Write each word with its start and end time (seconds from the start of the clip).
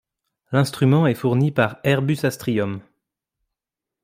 L'instrument 0.51 1.05
est 1.05 1.13
fourni 1.13 1.51
par 1.51 1.77
Airbus 1.83 2.25
Astrium. 2.25 2.81